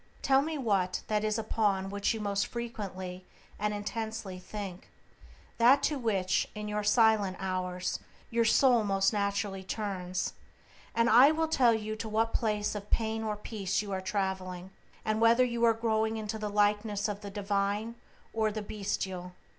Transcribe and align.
Tell 0.23 0.41
me 0.41 0.57
what 0.57 1.03
that 1.09 1.23
is 1.23 1.37
upon 1.37 1.91
which 1.91 2.11
you 2.11 2.19
most 2.19 2.47
frequently 2.47 3.23
and 3.59 3.71
intensely 3.71 4.39
think, 4.39 4.89
that 5.59 5.83
to 5.83 5.99
which, 5.99 6.47
in 6.55 6.67
your 6.67 6.83
silent 6.83 7.37
hours, 7.39 7.99
your 8.31 8.43
soul 8.43 8.83
most 8.83 9.13
naturally 9.13 9.63
turns, 9.63 10.33
and 10.95 11.07
I 11.07 11.29
will 11.29 11.47
tell 11.47 11.75
you 11.75 11.95
to 11.97 12.09
what 12.09 12.33
place 12.33 12.73
of 12.73 12.89
pain 12.89 13.23
or 13.23 13.35
peace 13.35 13.83
you 13.83 13.91
are 13.91 14.01
traveling, 14.01 14.71
and 15.05 15.21
whether 15.21 15.45
you 15.45 15.63
are 15.65 15.73
growing 15.75 16.17
into 16.17 16.39
the 16.39 16.49
likeness 16.49 17.07
of 17.07 17.21
the 17.21 17.29
divine 17.29 17.93
or 18.33 18.51
the 18.51 18.63
bestial. 18.63 19.33